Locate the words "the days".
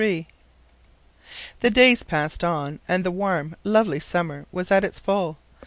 1.59-2.01